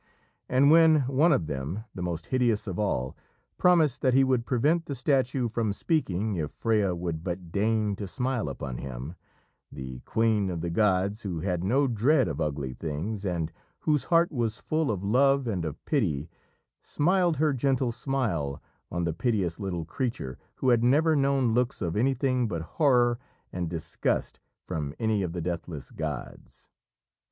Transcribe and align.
And 0.49 0.71
when 0.71 1.01
one 1.01 1.31
of 1.31 1.45
them 1.45 1.83
the 1.93 2.01
most 2.01 2.25
hideous 2.25 2.65
of 2.65 2.79
all 2.79 3.15
promised 3.59 4.01
that 4.01 4.15
he 4.15 4.23
would 4.23 4.47
prevent 4.47 4.87
the 4.87 4.95
statue 4.95 5.47
from 5.47 5.71
speaking 5.73 6.37
if 6.37 6.49
Freya 6.49 6.95
would 6.95 7.23
but 7.23 7.51
deign 7.51 7.95
to 7.97 8.07
smile 8.07 8.49
upon 8.49 8.79
him, 8.79 9.13
the 9.71 9.99
queen 9.99 10.49
of 10.49 10.61
the 10.61 10.71
gods, 10.71 11.21
who 11.21 11.41
had 11.41 11.63
no 11.63 11.87
dread 11.87 12.27
of 12.27 12.41
ugly 12.41 12.73
things, 12.73 13.23
and 13.27 13.51
whose 13.81 14.05
heart 14.05 14.31
was 14.31 14.57
full 14.57 14.89
of 14.89 15.03
love 15.03 15.45
and 15.45 15.63
of 15.65 15.85
pity, 15.85 16.31
smiled 16.81 17.37
her 17.37 17.53
gentle 17.53 17.91
smile 17.91 18.59
on 18.89 19.03
the 19.03 19.13
piteous 19.13 19.59
little 19.59 19.85
creature 19.85 20.39
who 20.55 20.69
had 20.69 20.83
never 20.83 21.15
known 21.15 21.53
looks 21.53 21.79
of 21.79 21.95
anything 21.95 22.47
but 22.47 22.63
horror 22.63 23.19
and 23.53 23.69
disgust 23.69 24.39
from 24.63 24.95
any 24.97 25.21
of 25.21 25.33
the 25.33 25.41
deathless 25.41 25.91
gods. 25.91 26.71